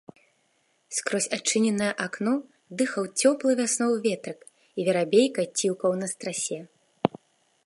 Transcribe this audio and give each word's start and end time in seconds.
Скрозь 0.99 1.27
адчыненае 1.37 1.89
акно 2.07 2.33
дыхаў 2.81 3.03
цёплы 3.21 3.51
вясновы 3.61 3.95
ветрык, 4.09 4.39
і 4.77 4.81
верабейка 4.89 5.41
ціўкаў 5.57 5.91
на 6.05 6.15
страсе. 6.19 6.59